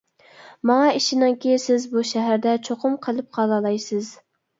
[0.69, 4.09] ماڭا ئىشىنىڭكى سىز بۇ شەھەردە چوقۇم قىلىپ قالالايسىز.